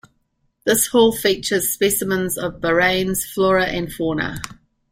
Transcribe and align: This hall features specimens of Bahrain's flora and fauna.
This 0.65 0.87
hall 0.87 1.11
features 1.11 1.69
specimens 1.69 2.35
of 2.35 2.53
Bahrain's 2.59 3.23
flora 3.23 3.67
and 3.67 3.93
fauna. 3.93 4.41